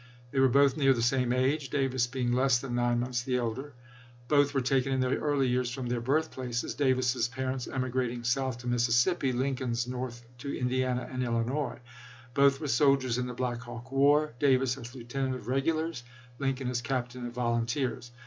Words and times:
They 0.31 0.39
were 0.39 0.49
both 0.49 0.77
near 0.77 0.93
the 0.95 1.01
same 1.03 1.31
age, 1.31 1.69
Davis 1.69 2.07
being 2.07 2.31
less 2.33 2.57
than 2.57 2.73
nine 2.73 2.99
months 2.99 3.21
the 3.21 3.37
elder. 3.37 3.75
Both 4.29 4.51
were 4.55 4.61
taken 4.61 4.91
in 4.93 4.99
their 4.99 5.11
early 5.19 5.47
years 5.47 5.69
from 5.69 5.85
their 5.85 6.01
birthplaces— 6.01 6.73
Davis's 6.73 7.27
parents 7.27 7.67
emigrating 7.67 8.23
south 8.23 8.57
to 8.61 8.67
Mississippi, 8.67 9.31
Lincoln's 9.31 9.85
north 9.87 10.25
to 10.39 10.57
Indiana 10.59 11.07
and 11.11 11.21
Illinois. 11.23 11.77
Both 12.33 12.59
were 12.59 12.67
soldiers 12.67 13.19
in 13.19 13.27
the 13.27 13.35
Black 13.35 13.59
Hawk 13.59 13.91
war— 13.91 14.33
Davis 14.39 14.75
as 14.75 14.95
lieutenant 14.95 15.35
of 15.35 15.47
regulars, 15.47 16.01
Lincoln 16.39 16.71
as 16.71 16.81
captain 16.81 17.27
of 17.27 17.33
volunteers. 17.33 18.09